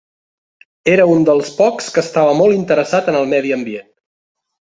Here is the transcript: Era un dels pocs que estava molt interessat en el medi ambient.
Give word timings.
Era 0.93 1.03
un 1.15 1.27
dels 1.29 1.51
pocs 1.59 1.89
que 1.97 2.03
estava 2.03 2.31
molt 2.39 2.57
interessat 2.61 3.11
en 3.13 3.19
el 3.21 3.29
medi 3.35 3.53
ambient. 3.59 3.89